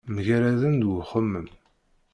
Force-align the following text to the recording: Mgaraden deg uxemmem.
Mgaraden 0.15 0.75
deg 0.81 0.89
uxemmem. 0.99 1.47